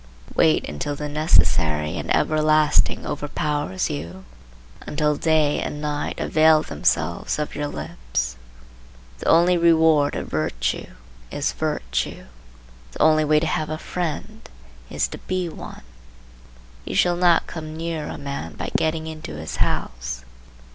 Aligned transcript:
Wait 0.35 0.67
until 0.67 0.95
the 0.95 1.07
necessary 1.07 1.95
and 1.95 2.11
everlasting 2.15 3.05
overpowers 3.05 3.87
you, 3.87 4.25
until 4.81 5.15
day 5.15 5.61
and 5.61 5.79
night 5.79 6.19
avail 6.19 6.63
themselves 6.63 7.37
of 7.37 7.53
your 7.53 7.67
lips. 7.67 8.35
The 9.19 9.27
only 9.27 9.59
reward 9.59 10.15
of 10.15 10.27
virtue 10.27 10.87
is 11.29 11.51
virtue; 11.51 12.25
the 12.93 12.99
only 12.99 13.23
way 13.23 13.39
to 13.41 13.45
have 13.45 13.69
a 13.69 13.77
friend 13.77 14.41
is 14.89 15.07
to 15.09 15.19
be 15.19 15.47
one. 15.47 15.83
You 16.83 16.95
shall 16.95 17.15
not 17.15 17.45
come 17.45 17.77
nearer 17.77 18.09
a 18.09 18.17
man 18.17 18.53
by 18.55 18.71
getting 18.75 19.05
into 19.05 19.35
his 19.35 19.57
house. 19.57 20.25